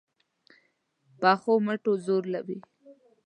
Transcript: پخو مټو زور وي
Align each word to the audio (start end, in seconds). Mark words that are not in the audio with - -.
پخو 1.19 1.53
مټو 1.65 1.91
زور 2.05 2.23
وي 2.47 2.57